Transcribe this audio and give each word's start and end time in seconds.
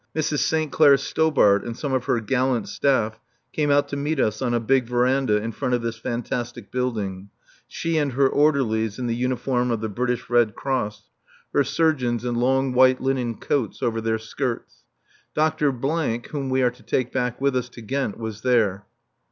Mrs. 0.15 0.39
St. 0.39 0.71
Clair 0.71 0.97
Stobart 0.97 1.63
and 1.63 1.77
some 1.77 1.93
of 1.93 2.05
her 2.05 2.19
gallant 2.19 2.67
staff 2.67 3.19
came 3.53 3.69
out 3.69 3.87
to 3.89 3.95
meet 3.95 4.19
us 4.19 4.41
on 4.41 4.51
a 4.51 4.59
big 4.59 4.87
verandah 4.87 5.35
in 5.43 5.51
front 5.51 5.75
of 5.75 5.83
this 5.83 5.95
fantastic 5.99 6.71
building, 6.71 7.29
she 7.67 7.99
and 7.99 8.13
her 8.13 8.27
orderlies 8.27 8.97
in 8.97 9.05
the 9.05 9.15
uniform 9.15 9.69
of 9.69 9.79
the 9.79 9.89
British 9.89 10.27
Red 10.27 10.55
Cross, 10.55 11.11
her 11.53 11.63
surgeons 11.63 12.25
in 12.25 12.33
long 12.33 12.73
white 12.73 12.99
linen 12.99 13.37
coats 13.37 13.83
over 13.83 14.01
their 14.01 14.17
skirts. 14.17 14.83
Dr. 15.35 15.69
whom 15.71 16.49
we 16.49 16.63
are 16.63 16.71
to 16.71 16.81
take 16.81 17.13
back 17.13 17.39
with 17.39 17.55
us 17.55 17.69
to 17.69 17.81
Ghent, 17.81 18.17
was 18.17 18.41
there. 18.41 18.87